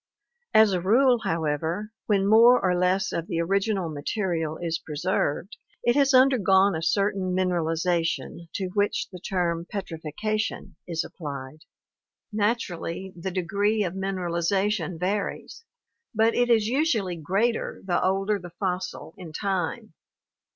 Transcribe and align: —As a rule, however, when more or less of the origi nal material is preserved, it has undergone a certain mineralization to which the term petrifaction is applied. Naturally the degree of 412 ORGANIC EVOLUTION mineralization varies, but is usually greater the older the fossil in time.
—As 0.61 0.73
a 0.73 0.81
rule, 0.81 1.19
however, 1.25 1.91
when 2.07 2.25
more 2.25 2.59
or 2.59 2.75
less 2.75 3.11
of 3.11 3.27
the 3.27 3.35
origi 3.37 3.71
nal 3.71 3.87
material 3.87 4.57
is 4.57 4.79
preserved, 4.83 5.57
it 5.83 5.95
has 5.95 6.11
undergone 6.11 6.73
a 6.75 6.81
certain 6.81 7.35
mineralization 7.35 8.47
to 8.55 8.69
which 8.73 9.09
the 9.11 9.19
term 9.19 9.63
petrifaction 9.69 10.73
is 10.87 11.03
applied. 11.03 11.65
Naturally 12.33 13.13
the 13.15 13.29
degree 13.29 13.83
of 13.83 13.93
412 13.93 13.93
ORGANIC 13.93 14.23
EVOLUTION 14.23 14.95
mineralization 14.95 14.99
varies, 14.99 15.63
but 16.15 16.33
is 16.33 16.65
usually 16.65 17.17
greater 17.17 17.83
the 17.85 18.03
older 18.03 18.39
the 18.39 18.49
fossil 18.49 19.13
in 19.19 19.31
time. 19.31 19.93